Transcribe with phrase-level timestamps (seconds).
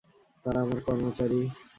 [0.45, 1.39] তারা আমার কর্মচারী।